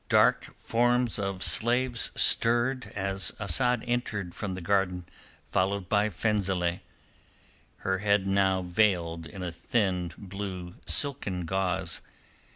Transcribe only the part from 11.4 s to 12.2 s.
gauze.